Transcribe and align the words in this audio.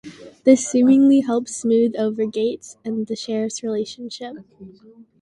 This 0.45 0.67
seemingly 0.67 1.19
helps 1.19 1.55
smooth 1.55 1.93
over 1.95 2.25
Gates' 2.25 2.75
and 2.83 3.05
the 3.05 3.15
sheriff's 3.15 3.61
relationship. 3.61 4.37